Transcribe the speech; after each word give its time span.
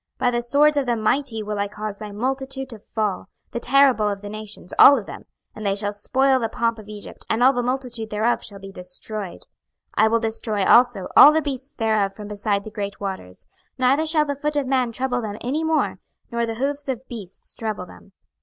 26:032:012 0.17 0.17
By 0.19 0.31
the 0.31 0.41
swords 0.41 0.77
of 0.77 0.85
the 0.87 0.95
mighty 0.95 1.43
will 1.43 1.59
I 1.59 1.67
cause 1.67 1.99
thy 1.99 2.11
multitude 2.11 2.69
to 2.71 2.79
fall, 2.79 3.29
the 3.51 3.59
terrible 3.59 4.09
of 4.09 4.23
the 4.23 4.31
nations, 4.31 4.73
all 4.79 4.97
of 4.97 5.05
them: 5.05 5.25
and 5.53 5.63
they 5.63 5.75
shall 5.75 5.93
spoil 5.93 6.39
the 6.39 6.49
pomp 6.49 6.79
of 6.79 6.87
Egypt, 6.87 7.23
and 7.29 7.43
all 7.43 7.53
the 7.53 7.61
multitude 7.61 8.09
thereof 8.09 8.43
shall 8.43 8.57
be 8.57 8.71
destroyed. 8.71 9.41
26:032:013 9.41 9.45
I 9.93 10.07
will 10.07 10.19
destroy 10.19 10.65
also 10.65 11.07
all 11.15 11.31
the 11.31 11.39
beasts 11.43 11.75
thereof 11.75 12.15
from 12.15 12.27
beside 12.29 12.63
the 12.63 12.71
great 12.71 12.99
waters; 12.99 13.45
neither 13.77 14.07
shall 14.07 14.25
the 14.25 14.35
foot 14.35 14.55
of 14.55 14.65
man 14.65 14.91
trouble 14.91 15.21
them 15.21 15.37
any 15.39 15.63
more, 15.63 15.99
nor 16.31 16.47
the 16.47 16.55
hoofs 16.55 16.87
of 16.89 17.07
beasts 17.07 17.53
trouble 17.53 17.85
them. 17.85 18.11